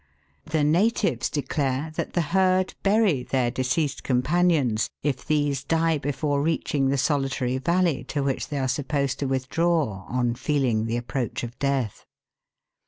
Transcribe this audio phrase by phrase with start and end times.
[0.47, 6.89] The natives declare that the herd bury their deceased companions if these die before reaching
[6.89, 11.59] the solitary valley to which they are supposed to withdraw on feeling the approach of
[11.59, 12.07] death.